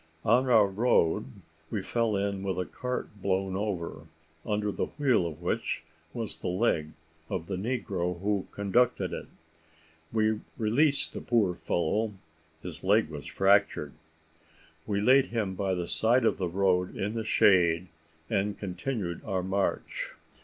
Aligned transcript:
On 0.25 0.49
our 0.49 0.65
road 0.65 1.25
we 1.69 1.83
fell 1.83 2.15
in 2.17 2.41
with 2.41 2.57
a 2.57 2.65
cart 2.65 3.21
blown 3.21 3.55
over, 3.55 4.07
under 4.43 4.71
the 4.71 4.87
wheel 4.87 5.27
of 5.27 5.43
which 5.43 5.83
was 6.11 6.35
the 6.37 6.47
leg 6.47 6.93
of 7.29 7.45
the 7.45 7.55
negro 7.55 8.19
who 8.19 8.47
conducted 8.49 9.13
it. 9.13 9.27
We 10.11 10.41
released 10.57 11.13
the 11.13 11.21
poor 11.21 11.53
fellow: 11.53 12.13
his 12.63 12.83
leg 12.83 13.09
was 13.09 13.27
fractured. 13.27 13.93
We 14.87 15.01
laid 15.01 15.27
him 15.27 15.53
by 15.53 15.75
the 15.75 15.85
side 15.85 16.25
of 16.25 16.39
the 16.39 16.49
road 16.49 16.97
in 16.97 17.13
the 17.13 17.23
shade, 17.23 17.87
and 18.27 18.57
continued 18.57 19.23
our 19.23 19.43
march. 19.43 20.15